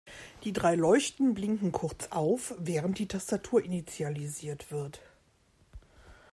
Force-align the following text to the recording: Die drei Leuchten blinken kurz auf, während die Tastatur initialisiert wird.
Die 0.45 0.51
drei 0.51 0.73
Leuchten 0.73 1.35
blinken 1.35 1.71
kurz 1.71 2.07
auf, 2.09 2.55
während 2.57 2.97
die 2.97 3.07
Tastatur 3.07 3.63
initialisiert 3.63 4.71
wird. 4.71 4.99